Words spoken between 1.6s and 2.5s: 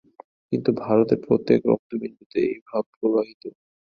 রক্তবিন্দুতে